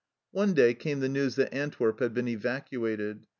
One 0.31 0.55
day 0.55 0.73
came 0.73 0.99
the 0.99 1.07
news 1.07 1.35
that 1.35 1.53
Antwerp 1.53 1.99
had 1.99 2.15
been 2.15 2.27
evacuated. 2.27 3.27